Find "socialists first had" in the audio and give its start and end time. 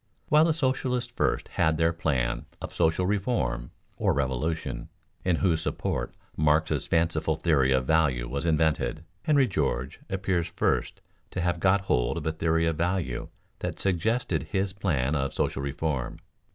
0.53-1.77